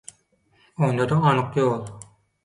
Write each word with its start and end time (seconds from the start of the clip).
Onda-da 0.87 1.17
anyk 1.33 1.59
ýol. 1.65 1.85